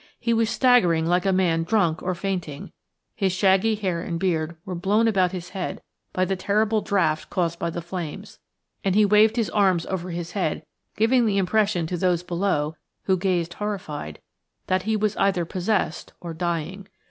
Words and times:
He 0.19 0.33
was 0.33 0.49
staggering 0.49 1.05
like 1.05 1.27
a 1.27 1.31
man 1.31 1.61
drunk 1.61 2.01
or 2.01 2.15
fainting, 2.15 2.71
his 3.15 3.31
shaggy 3.33 3.75
hair 3.75 4.01
and 4.01 4.19
beard 4.19 4.55
were 4.65 4.73
blown 4.73 5.07
about 5.07 5.31
his 5.31 5.49
head 5.49 5.79
by 6.11 6.25
the 6.25 6.35
terrible 6.35 6.81
draught 6.81 7.29
caused 7.29 7.59
by 7.59 7.69
the 7.69 7.83
flames, 7.83 8.39
and 8.83 8.95
he 8.95 9.05
waved 9.05 9.35
his 9.35 9.51
arms 9.51 9.85
over 9.85 10.09
his 10.09 10.31
head, 10.31 10.65
giving 10.97 11.27
the 11.27 11.37
impression 11.37 11.85
to 11.85 11.97
those 11.97 12.23
below, 12.23 12.75
who 13.03 13.15
gazed 13.15 13.53
horrified, 13.53 14.19
that 14.65 14.81
he 14.89 14.97
was 14.97 15.15
either 15.17 15.45
possessed 15.45 16.13
or 16.19 16.33
dying. 16.33 16.87